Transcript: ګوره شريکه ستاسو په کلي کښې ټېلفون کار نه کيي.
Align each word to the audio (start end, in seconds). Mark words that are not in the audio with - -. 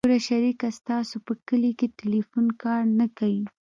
ګوره 0.05 0.19
شريکه 0.29 0.67
ستاسو 0.79 1.15
په 1.25 1.33
کلي 1.47 1.71
کښې 1.79 1.87
ټېلفون 1.99 2.45
کار 2.63 2.81
نه 2.99 3.07
کيي. 3.17 3.43